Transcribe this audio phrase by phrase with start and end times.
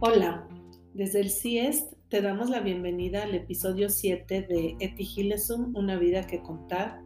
[0.00, 0.46] Hola,
[0.92, 6.42] desde el CIEST te damos la bienvenida al episodio 7 de Etigilesum, una vida que
[6.42, 7.00] contar,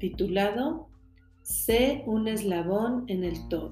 [0.00, 0.88] titulado
[1.42, 3.70] Sé un eslabón en el todo.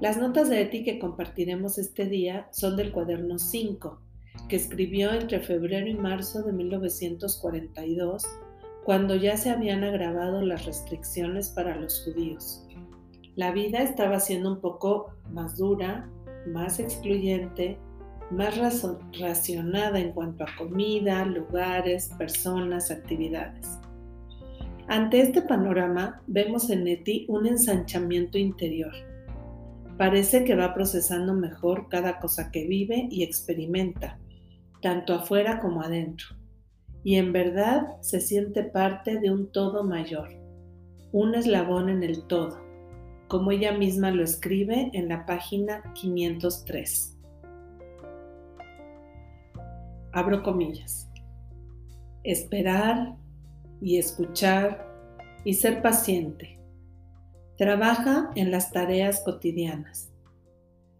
[0.00, 4.00] Las notas de Eti que compartiremos este día son del cuaderno 5,
[4.48, 8.24] que escribió entre febrero y marzo de 1942,
[8.86, 12.64] cuando ya se habían agravado las restricciones para los judíos.
[13.36, 16.10] La vida estaba siendo un poco más dura,
[16.52, 17.78] más excluyente,
[18.30, 18.58] más
[19.18, 23.78] racionada en cuanto a comida, lugares, personas, actividades.
[24.86, 28.92] Ante este panorama vemos en Eti un ensanchamiento interior.
[29.96, 34.18] Parece que va procesando mejor cada cosa que vive y experimenta,
[34.80, 36.28] tanto afuera como adentro.
[37.04, 40.28] Y en verdad se siente parte de un todo mayor,
[41.12, 42.67] un eslabón en el todo
[43.28, 47.14] como ella misma lo escribe en la página 503.
[50.12, 51.10] Abro comillas.
[52.24, 53.14] Esperar
[53.82, 54.88] y escuchar
[55.44, 56.58] y ser paciente.
[57.58, 60.10] Trabaja en las tareas cotidianas.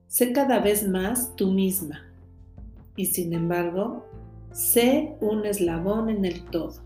[0.07, 2.13] Sé cada vez más tú misma
[2.95, 4.07] y sin embargo,
[4.53, 6.83] sé un eslabón en el todo.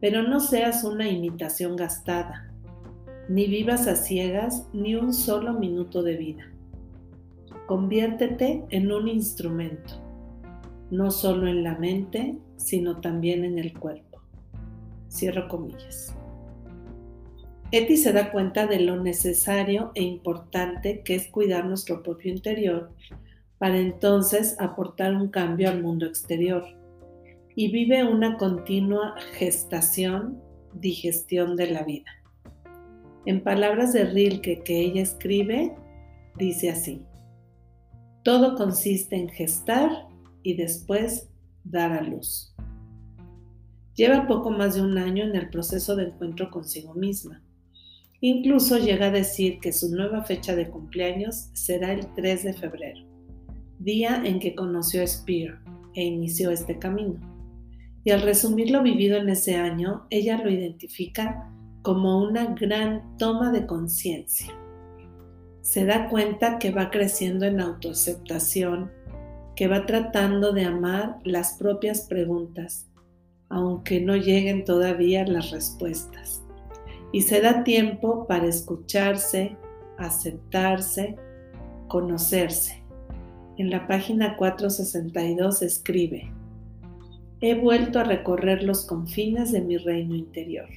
[0.00, 2.47] Pero no seas una imitación gastada
[3.28, 6.50] ni vivas a ciegas ni un solo minuto de vida.
[7.66, 9.94] Conviértete en un instrumento,
[10.90, 14.22] no solo en la mente, sino también en el cuerpo.
[15.10, 16.14] Cierro comillas.
[17.70, 22.90] Eti se da cuenta de lo necesario e importante que es cuidar nuestro propio interior
[23.58, 26.64] para entonces aportar un cambio al mundo exterior
[27.54, 30.40] y vive una continua gestación,
[30.72, 32.17] digestión de la vida.
[33.26, 35.74] En palabras de Rilke que ella escribe,
[36.36, 37.04] dice así,
[38.22, 39.90] todo consiste en gestar
[40.42, 41.28] y después
[41.64, 42.54] dar a luz.
[43.94, 47.42] Lleva poco más de un año en el proceso de encuentro consigo misma.
[48.20, 53.00] Incluso llega a decir que su nueva fecha de cumpleaños será el 3 de febrero,
[53.78, 55.60] día en que conoció a Spear
[55.94, 57.18] e inició este camino.
[58.04, 61.52] Y al resumir lo vivido en ese año, ella lo identifica
[61.82, 64.52] como una gran toma de conciencia.
[65.60, 68.90] Se da cuenta que va creciendo en autoaceptación,
[69.54, 72.88] que va tratando de amar las propias preguntas,
[73.48, 76.42] aunque no lleguen todavía las respuestas.
[77.12, 79.56] Y se da tiempo para escucharse,
[79.98, 81.16] aceptarse,
[81.88, 82.82] conocerse.
[83.56, 86.30] En la página 462 escribe,
[87.40, 90.68] he vuelto a recorrer los confines de mi reino interior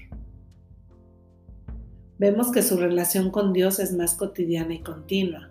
[2.21, 5.49] vemos que su relación con Dios es más cotidiana y continua,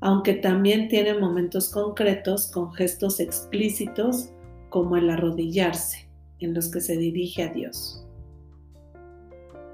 [0.00, 4.30] aunque también tiene momentos concretos con gestos explícitos
[4.70, 8.02] como el arrodillarse, en los que se dirige a Dios.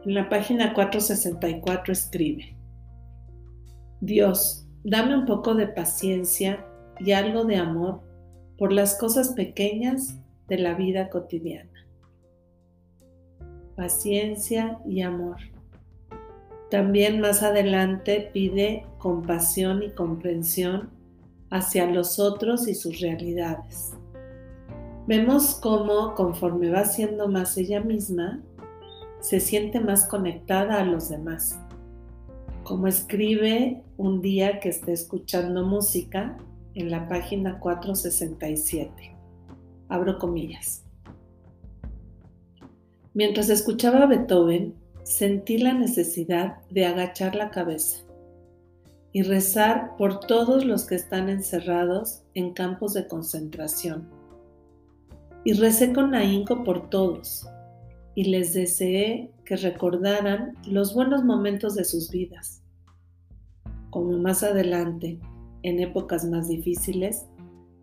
[0.04, 2.56] En la página 464 escribe,
[4.00, 6.66] Dios, dame un poco de paciencia
[6.98, 8.00] y algo de amor
[8.58, 11.86] por las cosas pequeñas de la vida cotidiana.
[13.76, 15.36] Paciencia y amor
[16.70, 20.90] también más adelante pide compasión y comprensión
[21.50, 23.92] hacia los otros y sus realidades.
[25.06, 28.42] Vemos cómo conforme va siendo más ella misma,
[29.20, 31.58] se siente más conectada a los demás.
[32.64, 36.36] Como escribe un día que está escuchando música
[36.74, 39.16] en la página 467.
[39.88, 40.84] Abro comillas.
[43.14, 44.74] Mientras escuchaba a Beethoven,
[45.06, 48.00] sentí la necesidad de agachar la cabeza
[49.12, 54.08] y rezar por todos los que están encerrados en campos de concentración.
[55.44, 57.46] Y recé con ahínco por todos
[58.16, 62.64] y les deseé que recordaran los buenos momentos de sus vidas.
[63.90, 65.20] Como más adelante,
[65.62, 67.26] en épocas más difíciles,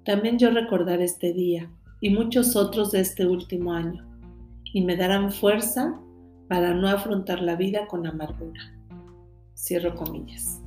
[0.04, 1.72] también yo recordaré este día
[2.02, 4.06] y muchos otros de este último año,
[4.74, 5.98] y me darán fuerza
[6.48, 8.62] para no afrontar la vida con amargura.
[9.56, 10.62] Cierro comillas.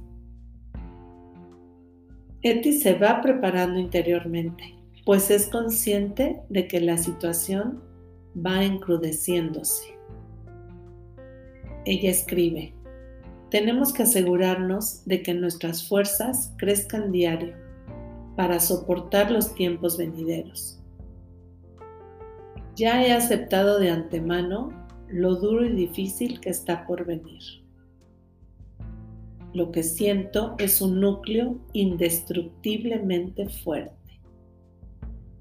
[2.42, 7.82] Eti se va preparando interiormente, pues es consciente de que la situación
[8.36, 9.98] va encrudeciéndose.
[11.84, 12.74] Ella escribe,
[13.50, 17.54] tenemos que asegurarnos de que nuestras fuerzas crezcan diario
[18.36, 20.80] para soportar los tiempos venideros.
[22.76, 27.42] Ya he aceptado de antemano lo duro y difícil que está por venir.
[29.56, 34.20] lo que siento es un núcleo indestructiblemente fuerte.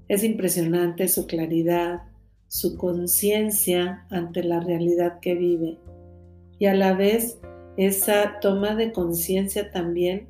[0.08, 2.00] Es impresionante su claridad,
[2.48, 5.78] su conciencia ante la realidad que vive
[6.58, 7.38] y a la vez
[7.76, 10.28] esa toma de conciencia también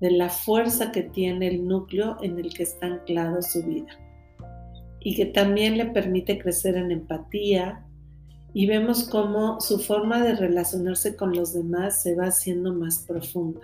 [0.00, 3.98] de la fuerza que tiene el núcleo en el que está anclado su vida
[5.00, 7.83] y que también le permite crecer en empatía
[8.54, 13.60] y vemos cómo su forma de relacionarse con los demás se va haciendo más profunda.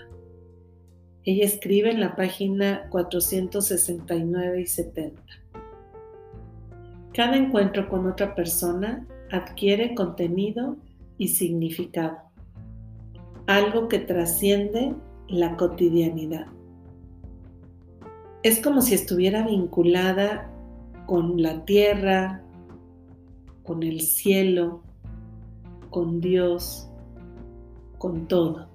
[1.25, 5.23] Ella escribe en la página 469 y 70.
[7.15, 10.77] Cada encuentro con otra persona adquiere contenido
[11.19, 12.19] y significado,
[13.47, 14.95] algo que trasciende
[15.29, 16.47] la cotidianidad.
[18.43, 20.51] Es como si estuviera vinculada
[21.07, 22.43] con la tierra,
[23.71, 24.83] con el cielo,
[25.91, 26.91] con Dios,
[27.99, 28.69] con todo.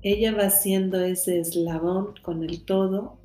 [0.00, 3.18] Ella va haciendo ese eslabón con el todo,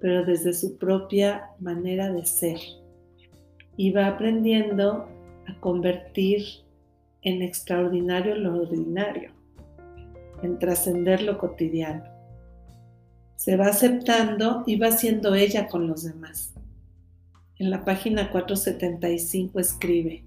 [0.00, 2.58] pero desde su propia manera de ser.
[3.76, 5.06] Y va aprendiendo
[5.46, 6.42] a convertir
[7.22, 9.30] en extraordinario lo ordinario,
[10.42, 12.02] en trascender lo cotidiano.
[13.36, 16.53] Se va aceptando y va siendo ella con los demás.
[17.64, 20.22] En la página 475 escribe,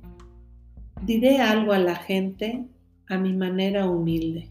[1.04, 2.66] diré algo a la gente
[3.08, 4.50] a mi manera humilde,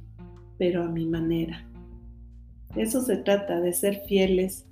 [0.57, 1.69] pero a mi manera.
[2.77, 4.67] eso se trata, de ser fieles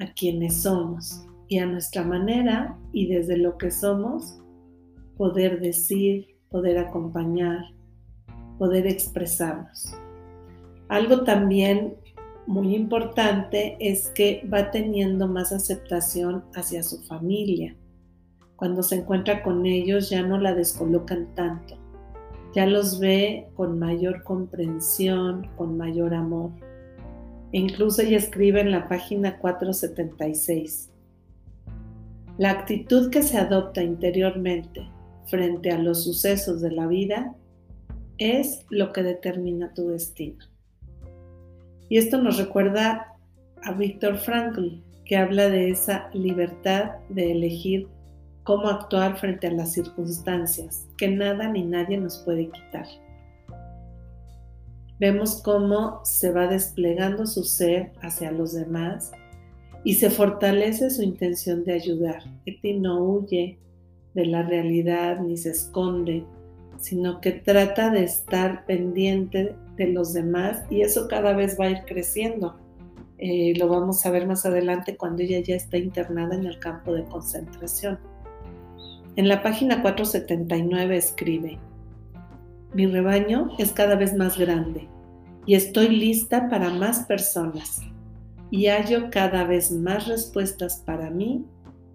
[0.00, 4.36] a quienes somos y a nuestra manera y desde lo que somos,
[5.16, 7.66] poder decir, poder acompañar,
[8.58, 9.94] poder expresarnos.
[10.88, 11.94] Algo también
[12.46, 17.74] muy importante es que va teniendo más aceptación hacia su familia.
[18.56, 21.76] Cuando se encuentra con ellos ya no la descolocan tanto,
[22.54, 26.50] ya los ve con mayor comprensión, con mayor amor.
[27.52, 30.90] E incluso ella escribe en la página 476,
[32.36, 34.88] la actitud que se adopta interiormente
[35.26, 37.34] frente a los sucesos de la vida
[38.18, 40.53] es lo que determina tu destino.
[41.94, 43.14] Y esto nos recuerda
[43.62, 47.86] a Víctor Frankl, que habla de esa libertad de elegir
[48.42, 52.88] cómo actuar frente a las circunstancias, que nada ni nadie nos puede quitar.
[54.98, 59.12] Vemos cómo se va desplegando su ser hacia los demás
[59.84, 62.24] y se fortalece su intención de ayudar.
[62.44, 63.60] Eti no huye
[64.14, 66.24] de la realidad ni se esconde,
[66.76, 71.70] sino que trata de estar pendiente de los demás y eso cada vez va a
[71.70, 72.56] ir creciendo.
[73.18, 76.92] Eh, lo vamos a ver más adelante cuando ella ya está internada en el campo
[76.92, 77.98] de concentración.
[79.16, 81.58] En la página 479 escribe,
[82.74, 84.88] mi rebaño es cada vez más grande
[85.46, 87.80] y estoy lista para más personas
[88.50, 91.44] y hallo cada vez más respuestas para mí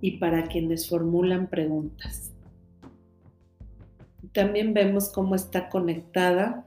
[0.02, 2.32] y para quienes formulan preguntas.
[4.34, 6.66] También vemos cómo está conectada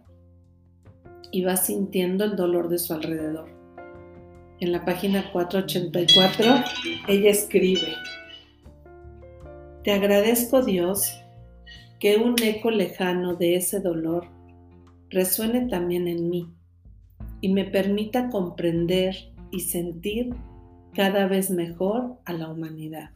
[1.33, 3.49] y va sintiendo el dolor de su alrededor.
[4.61, 6.55] En la página 484,
[7.09, 7.89] ella escribe,
[9.83, 11.19] Te agradezco Dios
[11.99, 14.29] que un eco lejano de ese dolor
[15.09, 16.49] resuene también en mí
[17.41, 19.17] y me permita comprender
[19.51, 20.35] y sentir
[20.95, 23.11] cada vez mejor a la humanidad.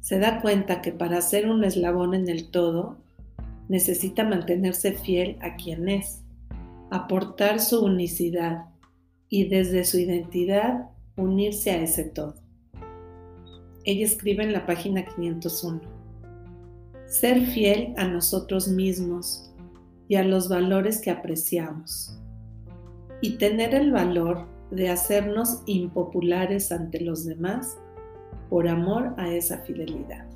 [0.00, 3.03] Se da cuenta que para ser un eslabón en el todo
[3.68, 6.22] necesita mantenerse fiel a quien es,
[6.90, 8.66] aportar su unicidad
[9.28, 12.34] y desde su identidad unirse a ese todo.
[13.84, 15.80] Ella escribe en la página 501,
[17.06, 19.52] ser fiel a nosotros mismos
[20.08, 22.18] y a los valores que apreciamos.
[23.20, 27.78] Y tener el valor de hacernos impopulares ante los demás
[28.50, 30.33] por amor a esa fidelidad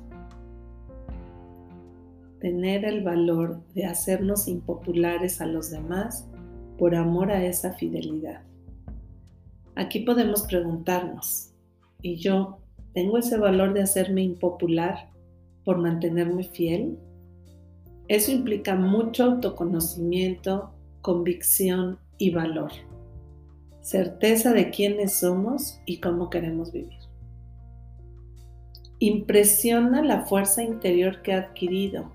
[2.39, 6.27] tener el valor de hacernos impopulares a los demás
[6.77, 8.41] por amor a esa fidelidad.
[9.75, 11.51] Aquí podemos preguntarnos,
[12.01, 12.59] ¿y yo
[12.93, 15.09] tengo ese valor de hacerme impopular
[15.63, 16.97] por mantenerme fiel?
[18.07, 22.71] Eso implica mucho autoconocimiento, convicción y valor.
[23.81, 26.97] Certeza de quiénes somos y cómo queremos vivir.
[28.99, 32.11] Impresiona la fuerza interior que ha adquirido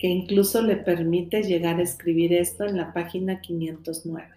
[0.00, 4.28] que incluso le permite llegar a escribir esto en la página 509.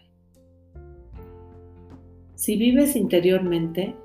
[2.35, 3.95] Si vives interiormente,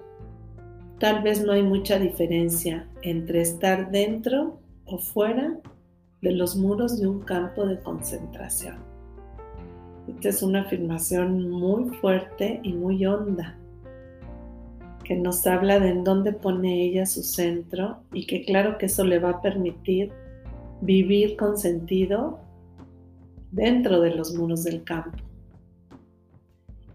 [1.00, 5.58] tal vez no hay mucha diferencia entre estar dentro o fuera
[6.22, 8.76] de los muros de un campo de concentración.
[10.06, 13.58] Esta es una afirmación muy fuerte y muy honda
[15.02, 19.02] que nos habla de en dónde pone ella su centro y que claro que eso
[19.02, 20.12] le va a permitir
[20.80, 22.40] vivir con sentido
[23.50, 25.18] dentro de los muros del campo.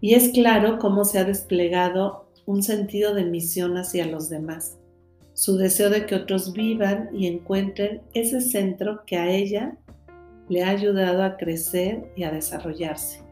[0.00, 4.78] Y es claro cómo se ha desplegado un sentido de misión hacia los demás,
[5.32, 9.76] su deseo de que otros vivan y encuentren ese centro que a ella
[10.48, 13.22] le ha ayudado a crecer y a desarrollarse.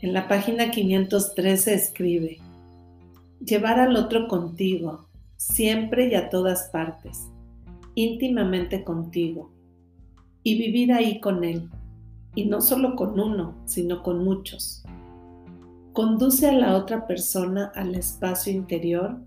[0.00, 2.38] En la página 513 escribe,
[3.44, 7.28] llevar al otro contigo, siempre y a todas partes,
[7.94, 9.50] íntimamente contigo,
[10.42, 11.70] y vivir ahí con él,
[12.34, 14.84] y no solo con uno, sino con muchos.
[15.92, 19.20] Conduce a la otra persona al espacio interior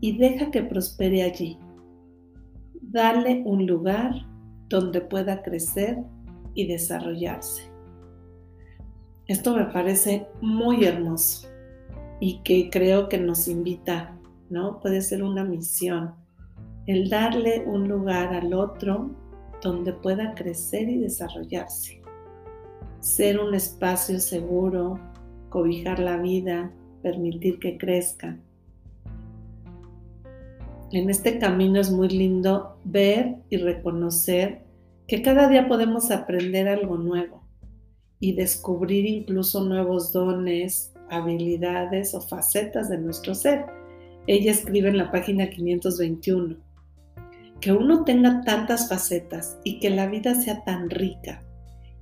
[0.00, 1.58] y deja que prospere allí.
[2.80, 4.26] Dale un lugar
[4.68, 5.98] donde pueda crecer
[6.54, 7.64] y desarrollarse.
[9.26, 11.48] Esto me parece muy hermoso
[12.20, 14.18] y que creo que nos invita,
[14.50, 14.80] ¿no?
[14.80, 16.14] Puede ser una misión,
[16.86, 19.10] el darle un lugar al otro
[19.62, 22.02] donde pueda crecer y desarrollarse.
[23.00, 24.98] Ser un espacio seguro,
[25.48, 26.70] cobijar la vida,
[27.02, 28.38] permitir que crezca.
[30.92, 34.62] En este camino es muy lindo ver y reconocer
[35.06, 37.42] que cada día podemos aprender algo nuevo
[38.20, 43.66] y descubrir incluso nuevos dones, habilidades o facetas de nuestro ser.
[44.26, 46.56] Ella escribe en la página 521,
[47.64, 51.42] que uno tenga tantas facetas y que la vida sea tan rica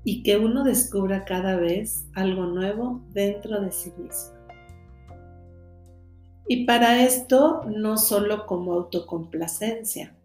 [0.02, 4.32] y que uno descubra cada vez algo nuevo dentro de sí mismo.
[6.48, 10.16] Y para esto no solo como autocomplacencia,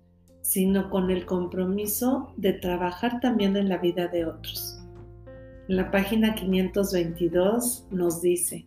[0.41, 4.79] sino con el compromiso de trabajar también en la vida de otros.
[5.67, 8.65] La página 522 nos dice,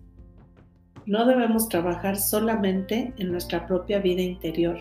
[1.05, 4.79] no debemos trabajar solamente en nuestra propia vida interior,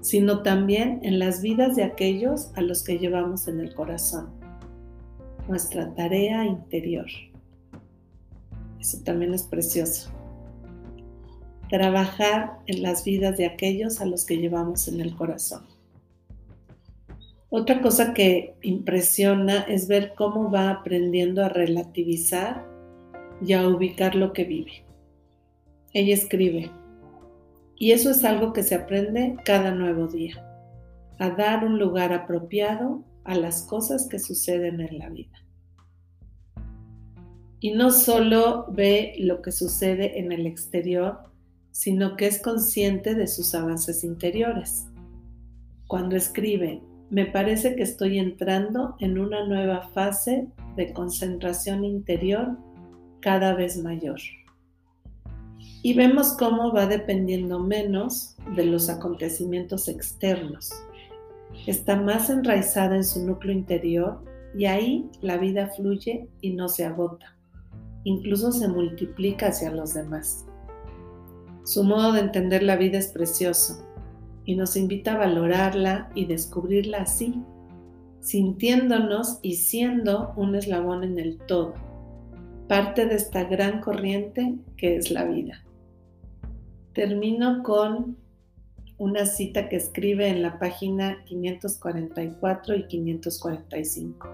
[0.00, 4.30] sino también en las vidas de aquellos a los que llevamos en el corazón,
[5.48, 7.06] nuestra tarea interior.
[8.80, 10.10] Eso también es precioso.
[11.68, 15.64] Trabajar en las vidas de aquellos a los que llevamos en el corazón.
[17.50, 22.64] Otra cosa que impresiona es ver cómo va aprendiendo a relativizar
[23.44, 24.84] y a ubicar lo que vive.
[25.92, 26.70] Ella escribe,
[27.80, 30.46] y eso es algo que se aprende cada nuevo día,
[31.18, 35.42] a dar un lugar apropiado a las cosas que suceden en la vida.
[37.58, 41.20] Y no solo ve lo que sucede en el exterior,
[41.70, 44.86] sino que es consciente de sus avances interiores.
[45.88, 52.58] Cuando escribe, me parece que estoy entrando en una nueva fase de concentración interior
[53.20, 54.20] cada vez mayor.
[55.82, 60.70] Y vemos cómo va dependiendo menos de los acontecimientos externos.
[61.66, 64.22] Está más enraizada en su núcleo interior
[64.54, 67.34] y ahí la vida fluye y no se agota.
[68.04, 70.44] Incluso se multiplica hacia los demás.
[71.64, 73.86] Su modo de entender la vida es precioso
[74.44, 77.42] y nos invita a valorarla y descubrirla así,
[78.20, 81.74] sintiéndonos y siendo un eslabón en el todo,
[82.68, 85.62] parte de esta gran corriente que es la vida.
[86.92, 88.16] Termino con
[88.98, 94.28] una cita que escribe en la página 544 y 545.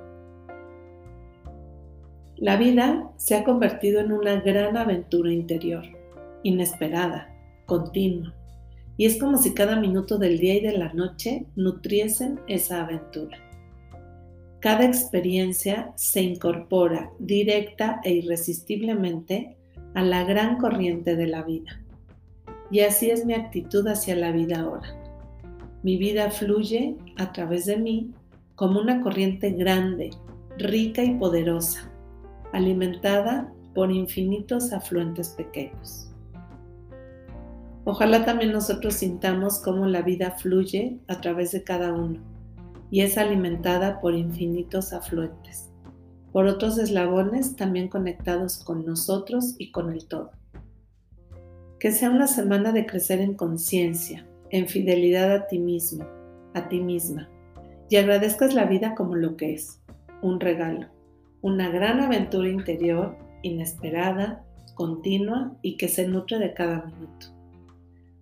[2.39, 5.85] La vida se ha convertido en una gran aventura interior,
[6.43, 7.29] inesperada,
[7.67, 8.35] continua
[8.97, 13.39] y es como si cada minuto del día y de la noche nutriesen esa aventura.
[14.61, 19.57] Cada experiencia se incorpora directa e irresistiblemente
[19.95, 21.83] a la gran corriente de la vida.
[22.71, 24.89] Y así es mi actitud hacia la vida ahora.
[25.83, 28.13] Mi vida fluye a través de mí
[28.57, 30.11] como una corriente grande,
[30.59, 31.91] rica y poderosa,
[32.53, 36.11] alimentada por infinitos afluentes pequeños.
[37.85, 42.19] Ojalá también nosotros sintamos cómo la vida fluye a través de cada uno
[42.91, 45.71] y es alimentada por infinitos afluentes,
[46.33, 50.33] por otros eslabones también conectados con nosotros y con el todo.
[51.87, 56.05] Que sea una semana de crecer en conciencia, en fidelidad a ti mismo,
[56.53, 57.31] a ti misma,
[57.89, 59.81] y agradezcas la vida como lo que es,
[60.21, 60.89] un regalo,
[61.43, 67.29] una gran aventura interior, inesperada, continua y que se nutre de cada minuto.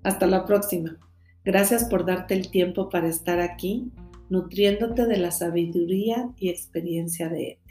[0.02, 0.99] Hasta la próxima.
[1.42, 3.90] Gracias por darte el tiempo para estar aquí
[4.28, 7.63] nutriéndote de la sabiduría y experiencia de Eti.